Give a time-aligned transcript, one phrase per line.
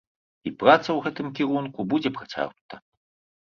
[0.49, 2.75] І праца ў гэтым кірунку будзе працягнута.